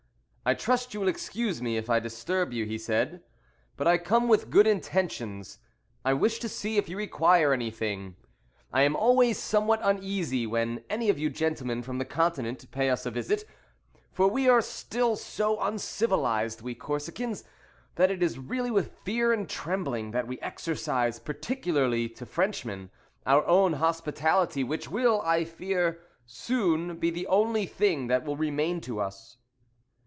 [0.43, 3.21] "I trust you will excuse me if I disturb you," he said;
[3.77, 5.59] "but I come with good intentions.
[6.03, 8.15] I wish to see if you require anything.
[8.73, 13.05] I am always somewhat uneasy when any of you gentlemen from the continent pay us
[13.05, 13.45] a visit,
[14.11, 17.43] for we are still so uncivilized, we Corsicans,
[17.93, 22.89] that it is really with fear and trembling that we exercise, particularly to Frenchmen,
[23.27, 28.81] our own hospitality, which will, I fear, soon be the only thing that will remain
[28.81, 29.37] to us."